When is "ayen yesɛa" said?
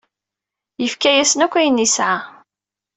1.59-2.17